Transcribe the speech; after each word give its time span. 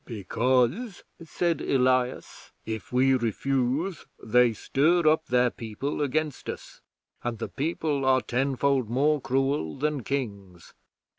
"Because," 0.03 1.03
said 1.23 1.61
Elias, 1.61 2.51
"if 2.65 2.91
we 2.91 3.13
refuse 3.13 4.07
they 4.23 4.51
stir 4.51 5.07
up 5.07 5.27
their 5.27 5.51
people 5.51 6.01
against 6.01 6.49
us, 6.49 6.81
and 7.23 7.37
the 7.37 7.49
People 7.49 8.03
are 8.03 8.21
tenfold 8.21 8.89
more 8.89 9.21
cruel 9.21 9.75
than 9.77 10.01
Kings. 10.01 10.73